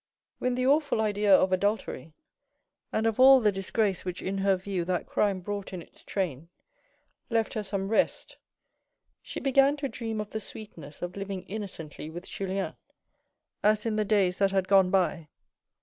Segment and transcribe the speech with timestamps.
[0.39, 2.11] When the awful idea of adultery,
[2.91, 6.49] and of all the disgrace which in her view that crime brought in its train,
[7.29, 8.37] left her some rest,
[9.21, 12.75] she began to dream of the sweetness of living innocently with Julien
[13.61, 15.29] as in the days that had gone by.